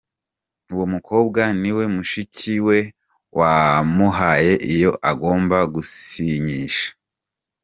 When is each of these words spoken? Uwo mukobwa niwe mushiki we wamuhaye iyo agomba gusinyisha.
Uwo 0.73 0.85
mukobwa 0.93 1.41
niwe 1.61 1.83
mushiki 1.95 2.53
we 2.67 2.77
wamuhaye 3.37 4.53
iyo 4.73 4.91
agomba 5.11 5.57
gusinyisha. 5.73 6.87